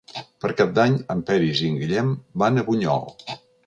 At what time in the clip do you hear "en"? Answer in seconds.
1.17-1.23, 1.75-1.79